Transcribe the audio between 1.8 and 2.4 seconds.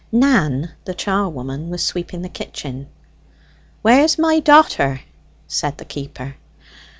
sweeping the